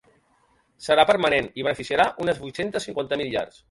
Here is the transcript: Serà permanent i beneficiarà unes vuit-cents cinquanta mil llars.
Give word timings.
Serà 0.85 1.05
permanent 1.11 1.51
i 1.51 1.67
beneficiarà 1.69 2.09
unes 2.27 2.43
vuit-cents 2.47 2.91
cinquanta 2.91 3.25
mil 3.25 3.35
llars. 3.37 3.59